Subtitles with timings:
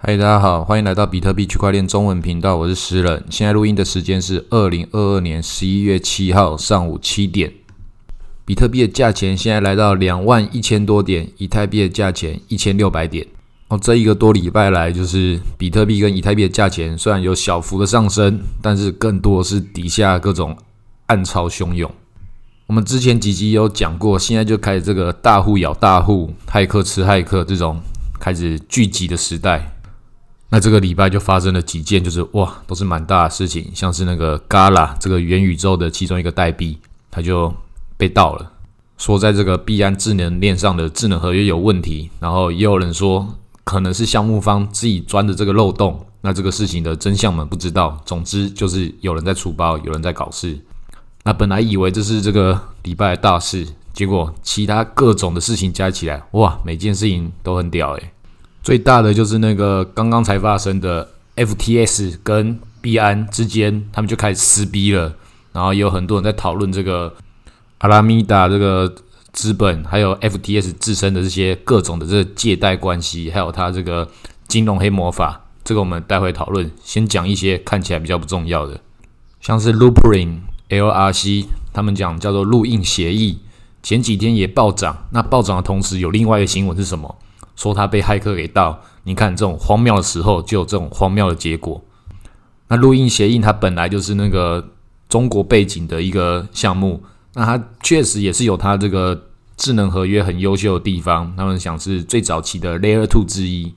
[0.00, 3.24] 嗨，大家好，欢迎来到比特币区块链中文频道，我是诗人。
[3.30, 7.52] 现在录音的时间是二零二二年十一月七号上午七点。
[8.44, 13.26] 比特币的价钱现在来到两万一千多点，以太币的价钱一千六百点。
[13.66, 20.56] 哦，这一个多礼拜来，就是比特币跟以太币的价钱虽然有小幅的上升，但是更多是底下各种
[21.06, 21.90] 暗潮汹涌。
[22.68, 27.80] 我们之前几集有讲过，现在就开始这个大户咬大户、骇客吃骇客这种
[28.20, 29.72] 开始聚集的时代。
[30.50, 36.78] 那这个礼拜就发生了几件，就是哇，都是蛮大的事情，像是那个 Gala 这个元宇宙的其中一个代币，
[37.10, 37.52] 它就
[37.98, 38.50] 被盗了，
[38.96, 43.34] 说在这个币安智能链上的智能合约有问题，然后也有人说
[43.64, 50.58] 可能是项目方自己钻的这个漏洞，那这个事情的真相们不知道，总之就是有人在出包，有人在搞事。
[51.24, 58.10] 那本来以为这是这个礼拜的大事，结果其他各种的事情加起来，哇，每件事情都很屌诶。
[58.62, 65.14] 最大的就是那个刚刚才发生的 FTS 跟币安之间，他们就开始撕逼了。
[65.52, 67.12] 然后也有很多人在讨论这个
[67.78, 68.94] 阿拉米达这个
[69.32, 74.08] 资本，还有 FTS 自身的这些各种的这个借贷关系，还有它这个
[74.46, 75.44] 金融黑魔法。
[75.64, 76.70] 这个我们待会讨论。
[76.82, 78.80] 先讲一些看起来比较不重要的，
[79.40, 83.38] 像是 Loopring LRC，他们讲叫做录印协议，
[83.82, 85.06] 前几天也暴涨。
[85.10, 87.16] 那暴涨的同时，有另外一个新闻是什么？
[87.58, 91.82] 说他被骇客给盗，你看这种荒谬的时候就有这种荒谬的结果。
[92.68, 94.64] 那录音协议它本来就是那个
[95.08, 97.02] 中国背景的一个项目，
[97.34, 101.34] 那它确实也是有它这个智能合约很优秀的地方。
[101.36, 103.74] 他们想是最早期的 Layer Two 之一。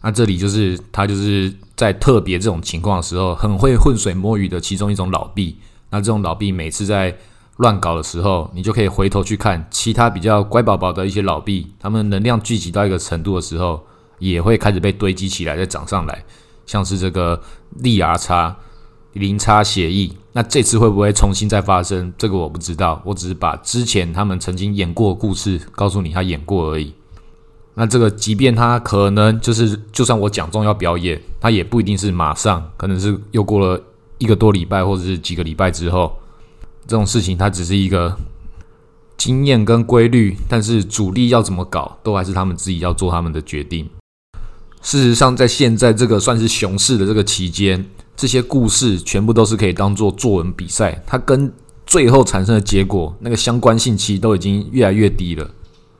[0.00, 5.56] 那这里就是它就是在特别这种情况的时候，很会浑水摸鱼的其中一种老币。
[5.90, 7.16] 那这种老币每次在
[7.62, 13.80] 乱搞的时候，你就可以回头去看其他比较乖宝宝的一些老币，他们能量聚集到一个程度的时候，
[14.18, 16.24] 也会开始被堆积起来，再涨上来。
[16.66, 17.40] 像是这个
[17.76, 18.56] 利牙叉
[19.12, 22.12] 零差协议，那这次会不会重新再发生？
[22.18, 26.92] 这个我不知道，我只是把之前他们曾经演过的故事告诉你，他演过而已。
[27.74, 33.80] 那这个即便他可能就是，就算我讲中要表演，他也不一定是马上，可能是又过了
[34.18, 36.12] 一个多礼拜或者是几个礼拜之后。
[36.86, 38.16] 这种事情它只是一个
[39.16, 43.88] 经验跟规律，但是主力要怎么搞，都还是他们自己要做他们的决定。
[44.80, 47.84] 事实上，在现在这个算是熊市的这个期间，
[48.16, 51.52] 这些故事全部都是可以当做作文比赛，它跟
[51.86, 55.48] 最后产生的结果那个相关性其实都已经越来越低了。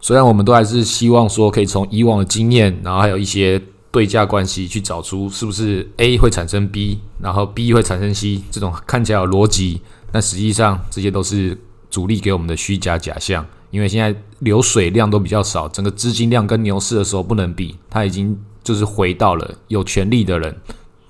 [0.00, 9.81] 虽然我们都还是希望说可以从以往的经验，然后还有一些对价关系去找出是不是 A 会产生 B，然后 B 会产生 C 这种看起来有逻辑。
[10.12, 11.59] 但实际上，这些都是
[11.91, 20.55] 主力给我们的虚假假象，因为现在流水量都比较少，整个资金量跟牛市的时候不能比，它已经就是回到了有权力的人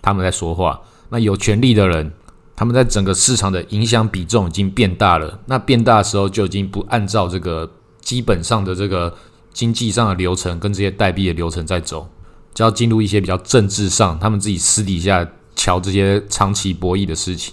[0.01, 0.81] 他们在说话。
[1.11, 2.13] 那有权力的人，
[2.57, 5.41] 他们在整个市场的影响比重已经变大了。
[5.47, 7.71] 那变大的时候，就已经不按照这个
[8.01, 9.15] 基本上的这个
[9.53, 12.09] 经济上的流程跟这些代币的流程在走，
[12.55, 17.53] 就要进入一些比较政治上，他们自己私底下瞧这些长期博弈的事情。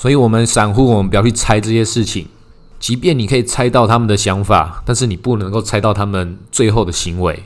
[0.00, 2.26] 所以，我们散户，我们不要去猜这些事情。
[2.78, 7.42] 即便你可以猜到他们的想法，但是你不能够猜到他们最后的行为。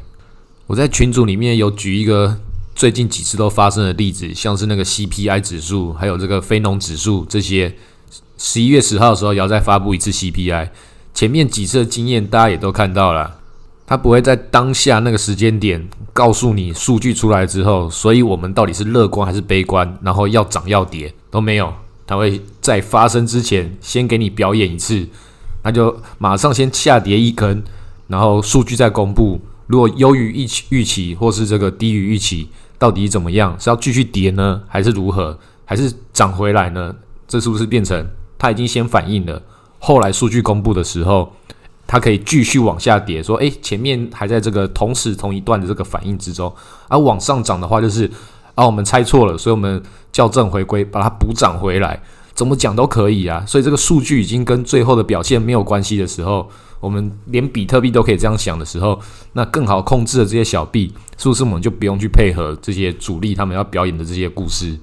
[0.68, 2.38] 我在群组里面有举一个
[2.72, 7.74] 最近几次都发生的例子，像是那个 CPI 指数，还有这个非农指数这些。
[8.38, 10.68] 十一月十号的时候也要再发布一次 CPI。
[11.12, 13.38] 前面几次的经验大家也都看到了，
[13.84, 21.74] 它不会在当下那个时间点告诉你数据出来之后，所以我们到底是乐观还是悲观，然后要涨要跌都没有。
[22.06, 25.08] 它会在发生之前先给你表演一次，
[25.62, 27.64] 那就马上先下跌一根，
[28.08, 29.40] 然后数据再公布。
[29.66, 32.48] 如果优于预期预期，或是这个低于预期，
[32.78, 33.58] 到底怎么样？
[33.58, 35.38] 是要继续跌呢，还是如何？
[35.64, 36.94] 还是涨回来呢？
[37.26, 38.06] 这是不是变成
[38.36, 39.42] 它已经先反应了？
[39.78, 41.32] 后来数据公布的时候，
[41.86, 46.54] 它可以继续往下跌，说：“诶，前面还在这个同时同一段的这个反应之中。”
[46.88, 48.10] 而往上涨的话，就是。
[48.54, 52.00] 啊，我们猜错了，所以我们校正回归，把它补涨回来，
[52.34, 53.44] 怎么讲都可以啊。
[53.46, 56.48] 所以这个数据已经跟最后的表现没有关系的时候，
[56.80, 59.00] 我们连比特币都可以这样想的时候，
[59.32, 64.78] 那更好控制的这些小币，是不是我们就不用去配合这些主力他们要表演的这些故事？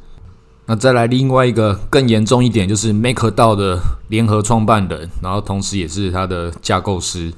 [0.66, 3.80] 那再来另外一个更严重一点，就是 MakerDAO 的
[4.10, 7.34] 联合创办人，然后同时也是他的架构师，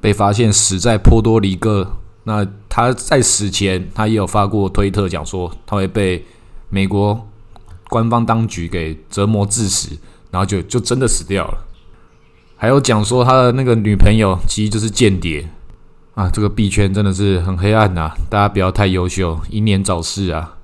[0.00, 1.86] 被发现死在波多黎各。
[2.24, 2.46] 那
[2.78, 6.24] 他在死前，他也有发过推特，讲说他会被
[6.68, 7.28] 美国
[7.88, 9.98] 官方当局给折磨致死，
[10.30, 11.58] 然后就就真的死掉了。
[12.56, 15.48] 还有讲说他的那个女朋友其实就是间谍，
[16.14, 18.12] 啊，这个币圈真的是很黑暗呐！
[18.30, 20.54] 大家不要太优秀，英年早逝啊！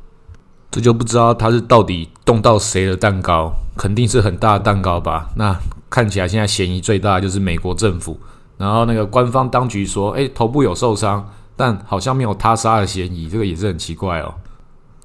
[0.71, 5.31] 这就不知道他是到底动到谁的蛋糕，肯定是很大的蛋糕吧？
[5.35, 5.59] 那
[5.91, 8.21] 看起来现在嫌疑最大的就是美国政府，
[8.57, 14.35] 然后那个官方当局说，诶，头部有受伤，但好像没有他杀的嫌疑，这个也是很奇怪哦。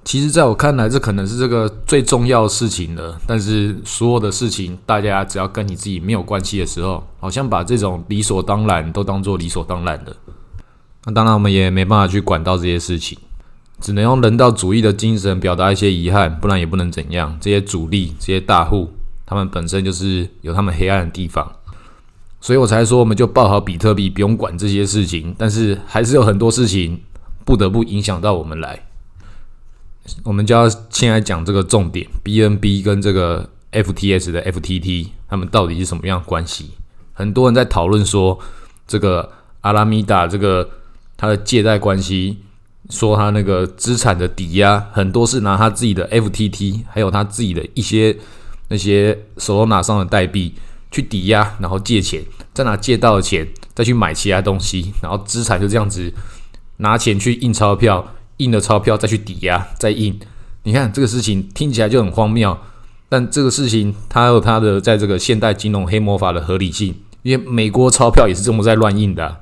[0.05, 3.19] 其实，在我看来，这可能是这个最重要的事情了。
[3.27, 10.15] 但是，所有的事情，大家只要跟你自己没有关系的时候，好像把这种理所当然都当做理所当然的。
[11.05, 13.19] 那当然，我们也没办法去管到这些事情，
[13.79, 17.37] 只能用人道主义的精神表达一些遗憾，不然也不能怎样。
[17.39, 18.91] 这些主力、这些大户，
[19.25, 21.51] 他们本身就是有他们黑暗的地方，
[22.41, 25.35] 所以我才说，我们就抱好比特币，不用管这些事情。
[25.37, 27.01] 但是，还是有很多事情
[27.43, 28.85] 不得不影响到我们来。
[30.23, 36.71] 我们就要先来讲这个重点，BNB 跟这个 FTS 的 FTT，他们到底是什么样关系？
[37.13, 38.39] 很多人在讨论说，
[38.87, 39.29] 这个
[39.61, 40.67] 阿拉米达这个
[41.17, 42.37] 他的借贷关系，
[42.89, 48.17] 说他那个资产的抵押很多是拿他自己的 FTT，还有他自己的一些
[48.69, 50.55] 那些手头拿上的代币
[50.91, 56.13] 去抵押，然后借钱，再拿借到的钱再去买其他东西，然后资产就这样子
[56.77, 58.13] 拿钱去印钞票。
[58.39, 60.17] 印的钞票再去抵押再印，
[60.63, 62.57] 你看这个事情听起来就很荒谬，
[63.09, 69.41] 但这个事情它有它的在这个现代金融黑魔法的合理性，因为美国钞票也是这么在乱印的。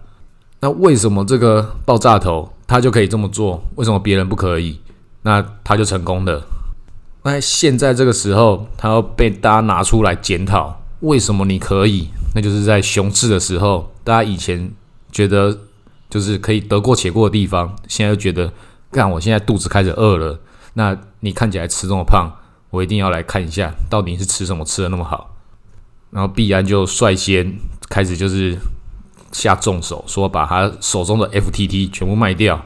[0.61, 3.63] 那为什么这个爆炸头他就可以这么做？
[3.75, 4.79] 为什么别人不可以？
[5.21, 6.41] 那他就成功的。
[7.21, 12.09] 那现在这个时候，他要被大家拿出来检讨，为什么你可以？
[12.35, 14.71] 那就是在熊市的时候，大家以前
[15.11, 15.57] 觉得
[16.09, 18.51] 就是可以得过且过的地方，现在又觉得。
[18.89, 19.11] 干！
[19.11, 20.39] 我现在肚子开始饿了。
[20.75, 22.31] 那你看起来吃这么胖，
[22.69, 25.35] 我一定要来看一下，到底是吃什么吃的那么好。
[26.09, 27.59] 然后必然就率先
[27.89, 28.57] 开始就是
[29.33, 32.63] 下重手，说把他手中的 FTT 全部卖掉，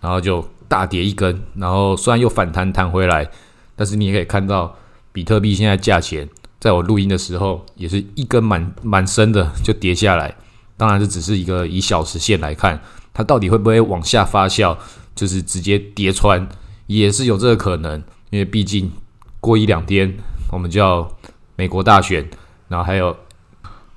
[0.00, 1.42] 然后就大跌一根。
[1.56, 3.28] 然后虽然又反弹弹回来，
[3.74, 4.76] 但是你也可以看到
[5.10, 6.28] 比特币现在价钱，
[6.64, 10.34] 在我录音的时候也是一根蛮蛮深的就跌下来。
[10.78, 12.80] 当然这只是一个以小时线来看，
[13.12, 14.74] 它到底会不会往下发酵？
[15.14, 16.48] 就是直接跌穿，
[16.86, 18.90] 也是有这个可能，因为毕竟
[19.40, 20.16] 过一两天
[20.52, 21.06] 我们就要
[21.54, 22.26] 美国大选，
[22.68, 23.14] 然后还有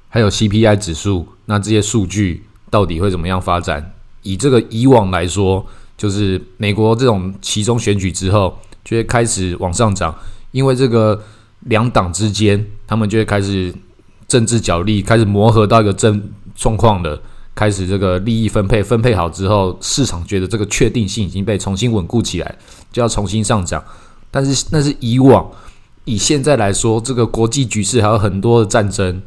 [0.10, 3.94] 还有 CPI 指数，那这些数据到底会怎么样发展？
[4.24, 5.66] 以这个以往来说，
[5.96, 10.14] 就是美国这种其中选举之后就会开始往上涨，
[10.52, 11.24] 因为这个
[11.62, 13.74] 两党之间他们就会开始
[14.28, 17.20] 政治角力，开始磨合到一个正状况的。
[17.56, 22.56] 开始这个利益分配分配好之后，市场觉得这个确定性已经被重新稳固起来，
[22.92, 23.84] 就要重新上涨。
[24.30, 25.50] 但是那是以往，
[26.06, 29.24] 以现在来说，这个国际局势还有很多的战争，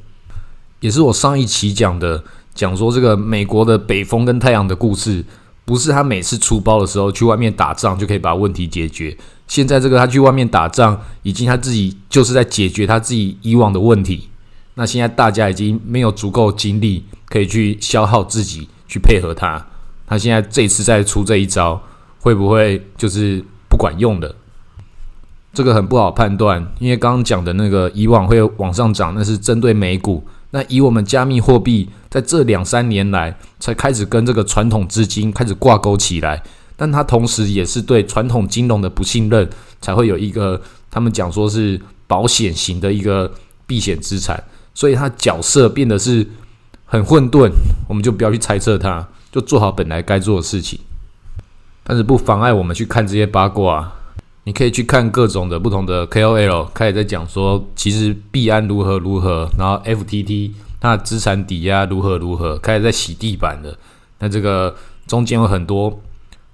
[0.79, 2.23] 也是我上一期讲的，
[2.55, 5.25] 讲说这个美国的北风跟太阳的故事，
[5.65, 9.19] 不是他每次出包的时候去外面打仗就可以把问题解决。
[9.51, 14.29] 现在这个他去外面打仗，已经他自己就是在解决他自己以往的问题。
[14.75, 19.67] 那现在大家已经没有足够精力可以去消耗自己去配合他，
[20.07, 21.83] 他现在这次再出这一招，
[22.21, 24.33] 会不会就是不管用的？
[25.53, 30.25] 这个很不好判断，因为刚刚讲的那个以往会往上涨，那是针对美股。
[30.53, 36.41] 那以我们加密货币在这两三年来才开始跟这个传统资金开始挂钩起来，
[36.81, 39.47] 但它同时也是对传统金融的不信任，
[39.83, 40.59] 才会有一个
[40.91, 43.31] 他们讲说是保险型的一个
[43.67, 44.43] 避险资产。
[44.73, 46.27] 所以他角色变得是
[46.87, 47.51] 很混沌，
[47.87, 50.81] 我们就不要去猜测他，就做好本来该做的事情。
[51.85, 53.93] 但是不妨碍我们去看这些八卦，
[54.45, 63.77] 你可以去看各种的不同的 KOL 开始在讲说，其实币安如何如何，然后 FTT 它的资产抵押如何如何，开始在洗地板的。
[64.21, 64.75] 那这个
[65.07, 66.01] 中间有很多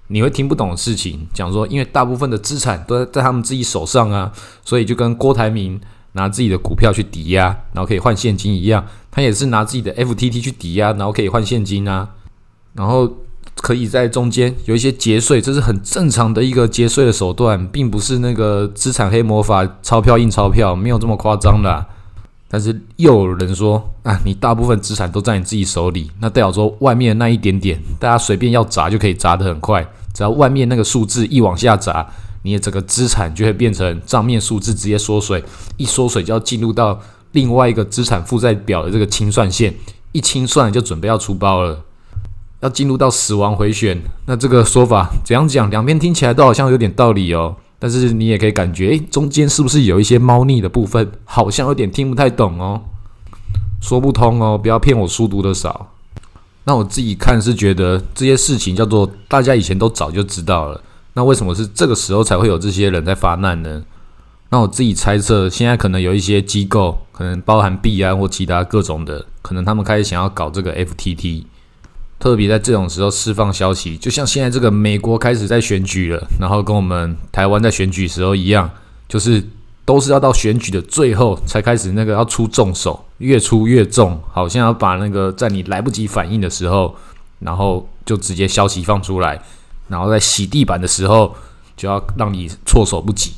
[0.09, 4.33] 你会听不懂的事情，讲说因为大部分的资产都在他们自己手上啊，
[4.65, 5.81] 所以就跟郭台铭。
[6.13, 12.09] 拿自己的股票去抵押，然后可以换现金一样，他也是拿自己的 FTT 去抵押，然后可以换现金啊，
[12.73, 13.07] 然后
[13.57, 21.85] 可以在中间有一些节税，这是很正常的一个节税的手段，并不是那个资产黑魔法钞票印钞票，没有这么夸张的。
[22.49, 32.07] 但是又有人说啊，你大部分资产都在你自己手里，那代表说外面那一点点，大家随便要砸就可以砸得很快，只要外面那个数字一往下砸。
[32.43, 35.43] 你的整个资产就会变成账面数字直接缩水，
[35.77, 36.97] 一缩水就要进入到
[37.33, 39.75] 另外一个资产负债表的这个清算线，
[40.13, 41.83] 一清算就准备要出包了，
[42.61, 44.01] 要进入到死亡回旋。
[44.27, 45.69] 那这个说法怎样讲？
[45.69, 51.11] 两边听起来都好像有点道理哦，但是你也可以感觉，诶，中间是不是有一些猫腻的部分？
[51.25, 52.83] 好像有点听不太懂哦，
[53.81, 55.93] 说不通哦，不要骗我书读的少。
[56.65, 60.81] 那我自己看是觉得这些事情叫做大家以前都早就知道了，
[61.15, 63.85] 那为什么是这个时候才会有这些人在发难呢？
[64.49, 71.45] 那我自己猜测，现在可能有一些机构，可能包含币安或其他各种的，可能他们开始想要搞这个 FTT，
[72.19, 78.71] 特别在这种时候释放消息，就像现在这个美国开始在选举了，然后跟我们台湾在选举时候一样，
[79.09, 79.43] 就是
[79.85, 83.05] 都是要到选举的最后才开始那个要出重手。
[83.19, 86.95] 越出越重，好像要把那个在你来不及反应的时候，
[87.39, 89.41] 然后就直接消息放出来，
[89.89, 91.35] 然后在洗地板的时候
[91.79, 93.33] 就要让你措手不及。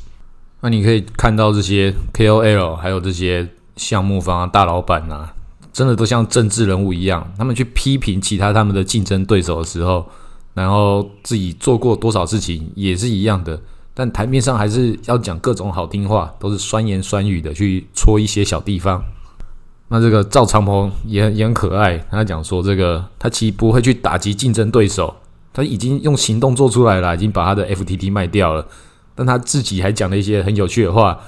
[0.59, 5.33] 那你可以看到这些 KOL 还有这些项目方啊、大老板啊，
[5.71, 10.05] 真的都像政治人物一样，他们去批评其他他们的竞争对手的时候，
[10.53, 13.59] 然后自己做过多少事情也是一样的，
[13.93, 19.03] 但台面上还是要讲各种好听话，都是酸言酸语的去戳一些小地方。
[19.89, 25.15] 那这个赵长鹏也很也很可爱，他讲说这个他其实不会去打击竞争对手，
[25.51, 28.65] 他已经用行动做出来了，已经把他的 FTT 卖掉了。
[29.15, 31.19] 但他自己还讲了一些很有趣的话，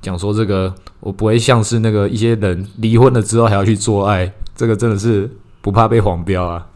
[0.00, 6.66] 讲说这个我不会像是那个一些人离婚了之后还要去做爱，这个真的是不怕被黄标啊。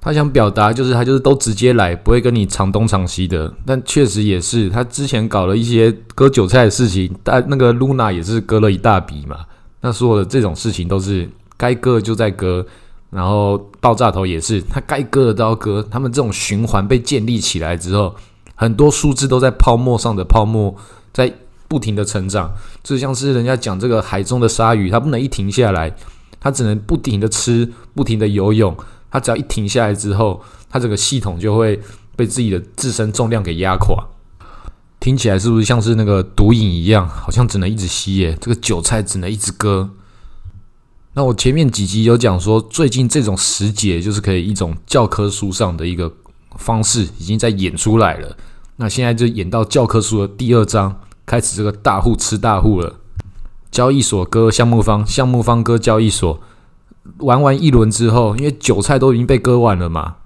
[0.00, 3.54] 他想表达就是他就是都直接来，不会跟你藏东藏西的。
[3.64, 9.36] 但确实也是，他之前搞了一些割韭菜的事情，但那个 Luna 也是割了一大笔嘛。
[9.80, 12.66] 那所有的这种事情都是该割就在割，
[13.10, 15.86] 然后爆炸头也是，他该割的都要割。
[15.88, 18.16] 他们这种循环被建立起来之后，
[18.56, 20.74] 很多数字都在泡沫上的泡沫
[21.12, 21.32] 在
[21.72, 22.52] 不停的成长，
[22.82, 25.90] 就像是人家讲这个海中的鲨鱼，它不能一停下来，
[26.38, 28.76] 它只能不停的吃，不停的游泳。
[29.10, 31.80] 它只要一停下来之后，它整个系统就会
[32.14, 34.06] 被自己的自身重量给压垮。
[35.00, 37.08] 听起来是不是像是那个毒瘾一样？
[37.08, 39.88] 好像只能一直吸耶，这个韭菜只能一直割。
[41.14, 46.12] 那我前面几集有讲说，最近这种时节就是可以一种教科书上的一个
[46.56, 48.36] 方式，已经在演出来了。
[48.76, 51.00] 那现在就演到教科书的第二章，
[51.32, 52.96] 开始这个大户吃大户了。
[53.70, 56.38] 交易所割项目方，项目方割交易所，
[57.20, 60.16] 玩完一轮之后，因为韭菜都已经被割完了嘛。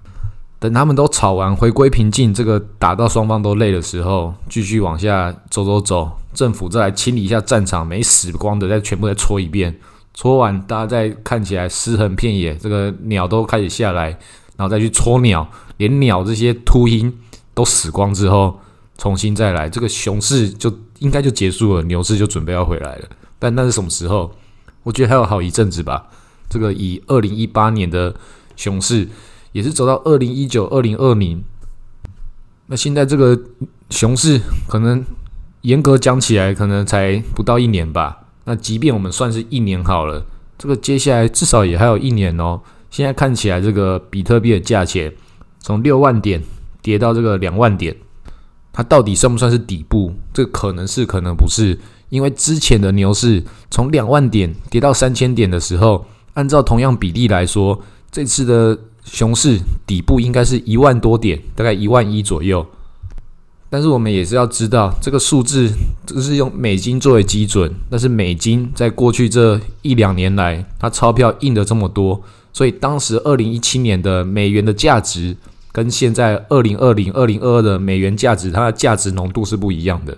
[0.59, 9.79] 等他们都炒完，回归平静，这个打到双方都累的时候，继续往下走走走，政府再来清理一下战场，没死光的再全部再搓一遍，
[10.13, 14.09] 搓完大家再看起来尸横遍野，这个鸟都开始下来，
[14.57, 15.47] 然后再去搓鸟，
[15.77, 17.13] 连鸟这些秃鹰
[17.53, 18.59] 都死光之后，
[18.97, 23.07] 重新再来，这个熊市就应该就结束了，牛市就准备要回来了。
[23.39, 24.31] 但那是什么时候？
[24.83, 26.07] 我觉得还有好一阵子吧。
[26.49, 28.15] 这个以二零一八年的
[28.55, 29.07] 熊市。
[29.53, 31.43] 也是走到二零一九、二零二零，
[32.67, 33.39] 那现在这个
[33.89, 35.03] 熊市可能
[35.61, 38.19] 严格讲起来，可能才不到一年吧。
[38.43, 40.23] 那即便我们算是一年好了，
[40.59, 42.61] 这个接下来至少也还有一年哦。
[42.91, 45.11] 现在看起来，这个比特币的价钱
[45.59, 46.43] 从六万点
[46.83, 47.95] 跌到这个两万点，
[48.77, 50.13] 它到底算不算是底部？
[50.31, 51.75] 这可能是，可能不是。
[52.09, 56.05] 因为之前的牛市从两万点跌到三千点的时候，
[56.35, 57.81] 按照同样比例来说，
[58.11, 58.77] 这次的。
[59.09, 62.67] 熊市底部应该是一万多点，大概一万一左右。
[63.69, 65.71] 但是我们也是要知道，这个数字
[66.05, 67.73] 这是用美金作为基准。
[67.89, 75.37] 但是美金在过去这一两年来，它钞票印的这么多，所以当时二零一七年的美元的价值，
[75.77, 80.17] 跟现在二零二零、二零二二的美元价值，它的价值浓度是不一样的。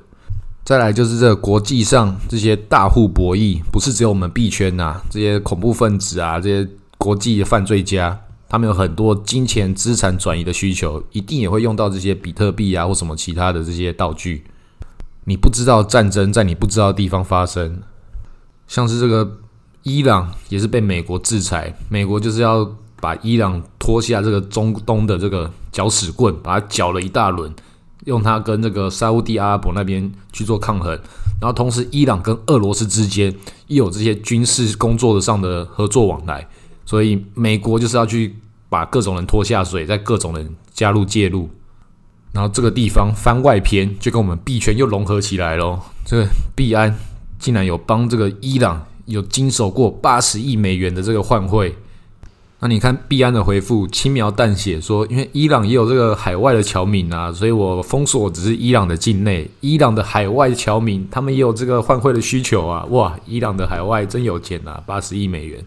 [0.64, 6.66] 再来就是这国际上这些大户博弈，不是只有我们币圈呐，这些恐怖分子啊，这些
[6.98, 8.18] 国际犯罪家。
[8.48, 14.46] 他们有很多金钱资产转移的需求，一定也会用到这些比特币啊，或什么其他的这些道具。
[15.26, 17.82] 你不知道战争在你不知道的地方发生，
[18.66, 19.30] 像是这个
[19.84, 22.66] 伊朗也是被美国制裁，美国就是要
[23.02, 27.54] 把伊朗拖下这个中东的这个搅屎棍，把它搅了一大轮，
[28.06, 30.92] 用它跟这个沙地阿拉伯那边去做抗衡，
[31.40, 33.34] 然后同时伊朗跟俄罗斯之间
[33.68, 36.48] 也有这些军事工作的上的合作往来。
[36.86, 38.36] 所以美国就是要去
[38.68, 41.48] 把各种人拖下水，在各种人加入介入，
[42.34, 45.80] 然后这个地方番外篇就跟我们币圈又融合起来咯。
[46.06, 46.98] 这个币安
[47.38, 51.76] 竟然有帮这个伊朗有经手过八十亿美元的这个换汇，
[52.62, 62.84] 那你看币安的回复轻描淡写说，因为伊朗也有这个海外的侨民啊，所以我封锁只是伊朗的境内，伊朗的海外侨民他们也有这个换汇的需求啊。
[62.90, 65.64] 哇，伊朗的海外真有钱啊，八十亿美元。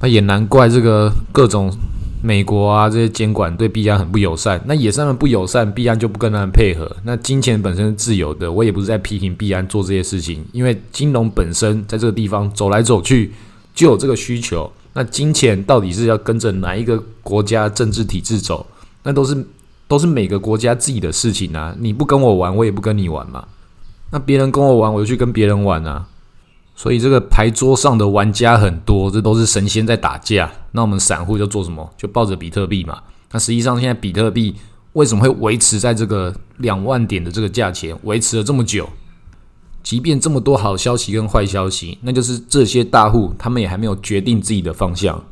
[0.00, 1.72] 那也难怪这个各种
[2.20, 4.60] 美国啊这些监管对币安很不友善。
[4.66, 6.90] 那也是他们不友善，币安就不跟他们配合。
[7.04, 13.32] 那金钱本身是自由的，我也不是在批评币安做这些事情，因为金融本身在这个地方走来走去
[13.72, 14.68] 就有这个需求。
[14.94, 18.66] 那金钱到底是要跟着哪一个国家政治体制走？
[19.02, 19.46] 那都是
[19.86, 21.74] 都是每个国家自己的事情啊！
[21.78, 23.46] 你不跟我玩，我也不跟你玩嘛。
[24.10, 26.06] 那别人跟我玩，我就去跟别人玩啊。
[26.76, 30.50] 所以这个牌桌上的玩家很多，这都是神仙在打架。
[30.72, 31.92] 那我们散户就做什么？
[31.96, 33.00] 就抱着比特币嘛。
[33.30, 34.54] 那实际上现在比特币
[34.94, 38.88] 为什么会维持在这个两万点的这个价钱，维持了这么久？
[39.84, 45.22] 即便这么多好消息跟坏消息，那就是这些大户他们也还没有决定自己的方向。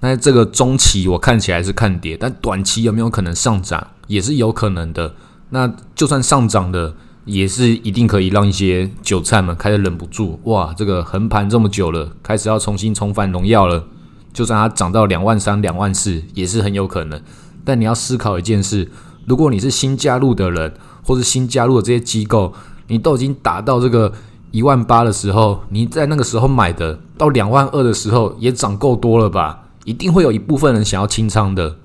[0.00, 5.14] 那这个中期我看起来是看跌，但短期有没有可能上涨，也是有可能的。
[5.50, 6.92] 那就算上涨的，
[7.24, 13.84] 也是一定可以让一些韭菜们开始忍不住，哇，这个横盘这么久了，开始要重新重返荣耀了。
[14.32, 17.22] 就算它涨到两万三、两万四，也是很有可能。
[17.64, 18.90] 但你要思考一件事：
[19.24, 22.52] 如果你是新加入的人，或是新加入的这些机构，
[22.88, 24.12] 你都已经打到这个
[24.50, 29.64] 一万八的时候，你在那个时候买的，到两万二的时候也涨够多了吧？
[29.84, 31.76] 一定会有一部分人想要清仓的。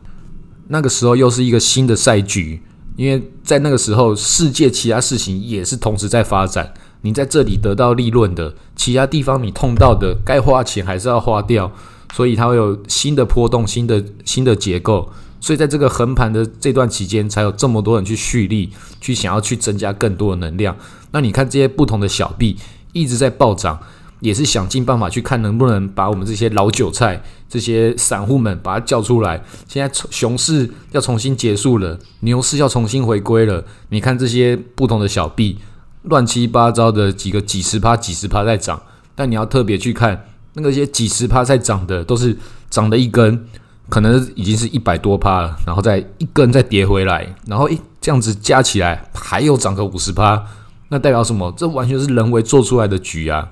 [0.68, 2.62] 那个时候又是一个新的赛局，
[2.96, 6.74] 因为在那个时候，世界其他事情也是同时在发展。
[7.02, 11.72] 你在这里得到利润的，其他地方你痛到的，该花钱还是要花掉，
[12.14, 15.10] 所以它会有新的波动、新的新的结构。
[15.40, 20.76] 所以在这个横盘的这段期间，才有这么多人去蓄力，去想要去增加更多的能量。
[21.12, 22.58] 那你看这些不同的小币
[22.94, 23.80] 一直在暴涨。
[24.20, 29.40] 也是想尽办法去看能不能把我们这些老韭菜、这些散户们把它叫出来。
[29.68, 33.64] 现在熊市要重新结束了，牛市要重新回归了。
[33.90, 35.60] 你看这些不同的小币，
[36.02, 38.82] 乱七八糟的几个几十趴、几十趴在涨，
[39.14, 42.36] 但你要特别去看那个些几十趴在涨的，都是
[42.72, 43.46] 涨的一根，
[43.90, 50.44] 可能已经是一百多趴了，然后再一根再跌回来，然后诶这样子加起来还有涨个五十趴，
[50.90, 51.54] 那代表什么？
[51.56, 53.50] 这完全是人为做出来的局啊！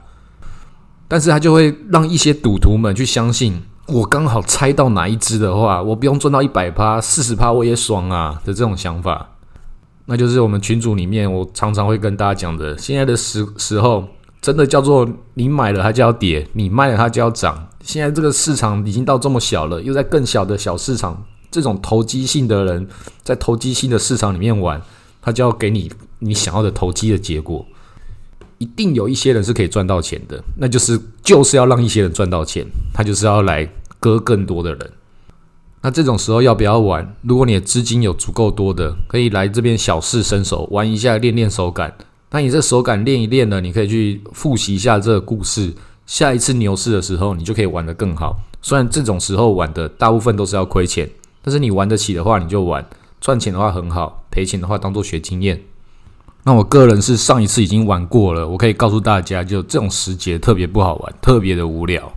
[1.07, 9.29] 但是他就会让一些赌徒们去相信，我刚好猜到哪一只的话，我不用赚到一百趴、四十趴我也爽啊的这种想法，
[10.07, 14.05] 那就是我们群组里面我常常会跟大家讲的，现在的时时候
[14.41, 17.67] 真的叫做你买了它就要跌，你卖了它就要涨。
[17.85, 22.87] 现在这个市场已经到这么小了，又在更小的小市场，这种投机性的人
[23.23, 24.81] 在投机性的市场里面玩，
[25.21, 27.63] 他就要给你你想要的投机的结果。
[28.57, 33.69] 一定有一些人是可以赚到钱的，那就是就是要让一些人赚到钱，他就是要来
[33.99, 34.91] 割更多的人。
[35.81, 37.15] 那这种时候要不要玩？
[37.21, 41.95] 如果你的资金有足够多的，可以来这边小试身手，玩一下练练手感。
[42.31, 45.71] 那你这手感练一练呢，你可以去复习一下这个故事。
[46.05, 48.39] 下一次牛市的时候，你就可以玩得更好。
[48.61, 51.09] 虽然这种时候玩的大部分都是要亏钱，
[51.41, 52.83] 但是你玩得起的话，你就玩；
[53.19, 55.61] 赚钱的话很好，赔钱的话当做学经验。
[56.43, 62.13] 那我个人是上一次已经玩过了，我可以告诉大家，就这种时节特别不好玩，特别的无聊。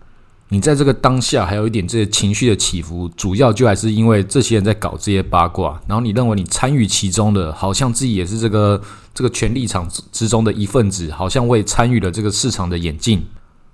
[0.50, 8.80] 你在这个当下还有一点这些情绪的起伏，主要就还是因为这些人在搞这些八卦，然后你认为你参与其中的，好像自己也是这个
[9.12, 13.26] 这个权力场之中的一份子，好像为参与了这个市场的演进，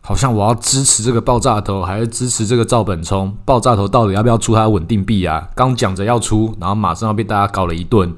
[0.07, 3.35] 好像我要支持这个爆炸头，还是支持这个赵本聪？
[3.47, 5.49] 爆炸头到底要不要出他稳定币啊？
[5.57, 8.15] 刚讲着要出，然后马上要被大家搞了一顿。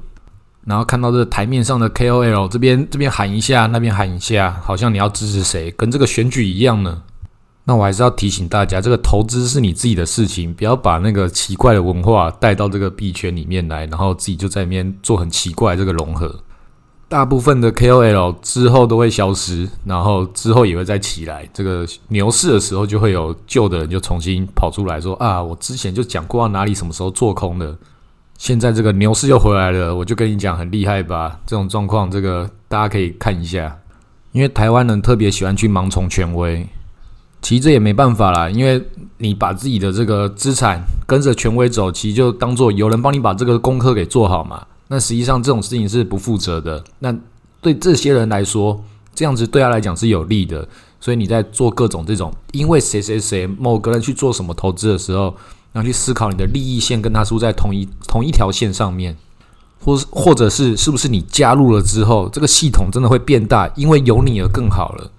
[0.64, 7.02] 然后看到这台面上的 KOL 这边这边喊一下，那边喊一下，好像你要支持谁，跟这个选举一样呢。
[7.62, 16.34] 那我还是要提醒大家，这个投资是你自己的事情，不要把那个奇怪的文化带到这个币圈里面来，然后自己就在里面做很奇怪这个融合。
[17.08, 21.48] 大部分的 KOL 之后都会消失，然后之后也会再起来。
[21.54, 27.76] 这个牛市的时候，就会有旧的人就重新跑出来说啊，我之前就讲过哪里什么时候做空的。
[28.36, 31.38] 现在这个牛市又回来了，我就跟你讲很厉害吧？
[31.46, 33.78] 这种状况，这个大家可以看一下。
[34.32, 36.66] 因为台湾人特别喜欢去盲从权威，
[37.40, 38.50] 其实这也没办法啦。
[38.50, 38.84] 因为
[39.18, 44.66] 你把自己的这个资产跟着权威走，其实就当做有人帮你把这个功课给做好嘛。
[44.88, 46.82] 那实际上这种事情是不负责的。
[46.98, 47.14] 那
[47.60, 48.82] 对这些人来说，
[49.14, 50.68] 这样子对他来讲是有利的。
[51.00, 55.34] 所以你在做各种这种，因为谁谁谁某个人去做什么投资的时候。
[55.72, 59.14] 然后去思考你的利益线跟他输在同一同一条线上面，
[59.84, 65.10] 或或者是是不是你加入了之后，这个系统真的会变大，因为有你而更好了。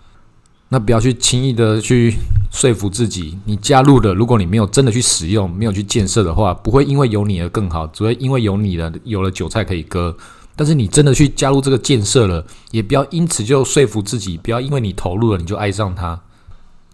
[0.69, 2.13] 那不要去轻易的去
[2.51, 10.15] 说服自己，你加入了，如果你没有真的去使用，没有去建设的话，不会因为有你而更好，只会因为有你了，有了韭菜可以割。
[10.55, 16.19] 但是你真的去加入这个建设了，也不要因此就说服自己，不要因为你投入了你就爱上它，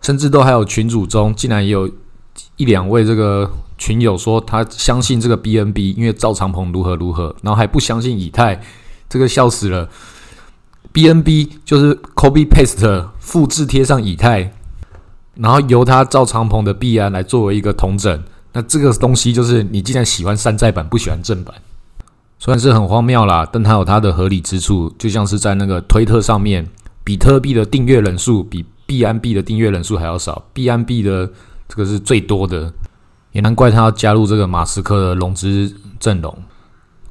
[0.01, 1.89] 甚至都还有群组中竟然也有。
[2.57, 8.59] 一两位这个群友说他相信这个 BNB，因为赵长鹏如何如何，然后还不相信以太，
[9.07, 9.87] 这个笑死了。
[10.93, 14.53] BNB 就是 copy paste 复制贴上以太，
[15.35, 18.23] 然后由他造长鹏的币安来作为一个同整。
[18.51, 21.55] 那这个东西就是你既然喜欢山寨版，不喜欢正版，
[22.37, 24.93] 虽然是很荒谬啦，但它有它的合理之处。
[24.99, 26.69] 就像是在那个推特上面，
[27.03, 31.27] 比特币的订阅人数比币安币的订阅人数还要少，币安币的
[31.67, 32.71] 这个是最多的，
[33.31, 36.37] 也难怪他要加入这个马斯克的融资阵容。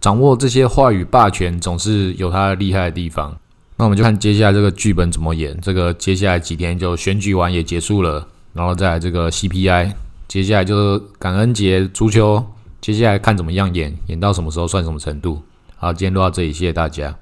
[0.01, 3.37] 掌握这些话语霸权，总是有它厉害的地方。
[3.77, 5.59] 那我们就看接下来这个剧本怎么演。
[5.61, 9.93] 这个接下来几天就选举完也结束了，然后再来这个 CPI。
[10.29, 12.45] 接下来就是感恩节、足球，
[12.81, 15.43] 接下来看怎么样演，演到什么时候算什么程度。
[15.77, 17.22] 好，今天录到这里，谢谢大家。